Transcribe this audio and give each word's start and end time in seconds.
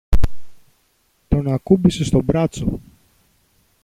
τον 1.27 1.47
ακούμπησε 1.47 2.03
στο 2.03 2.21
μπράτσο 2.21 2.79